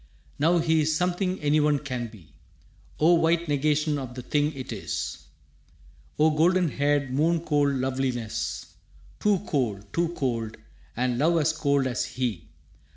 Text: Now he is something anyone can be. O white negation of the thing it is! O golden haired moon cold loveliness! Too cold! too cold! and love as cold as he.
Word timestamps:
Now 0.39 0.57
he 0.57 0.81
is 0.81 0.95
something 0.97 1.39
anyone 1.41 1.77
can 1.77 2.07
be. 2.07 2.33
O 2.99 3.13
white 3.13 3.47
negation 3.47 3.99
of 3.99 4.15
the 4.15 4.23
thing 4.23 4.51
it 4.55 4.73
is! 4.73 5.25
O 6.17 6.31
golden 6.31 6.69
haired 6.69 7.13
moon 7.13 7.41
cold 7.41 7.75
loveliness! 7.75 8.65
Too 9.19 9.37
cold! 9.45 9.85
too 9.93 10.15
cold! 10.15 10.57
and 10.97 11.19
love 11.19 11.37
as 11.39 11.53
cold 11.53 11.85
as 11.85 12.03
he. 12.03 12.47